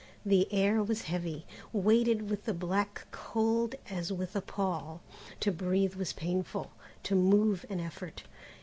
[0.25, 5.01] The air was heavy, weighted with the black cold as with a pall.
[5.41, 6.71] To breathe was painful,
[7.03, 8.23] to move an effort.